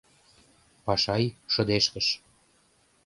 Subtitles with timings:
[0.85, 1.23] —Пашай
[1.53, 2.07] шыдешкыш.